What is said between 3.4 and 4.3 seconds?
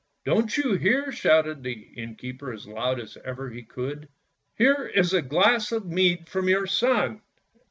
he could;"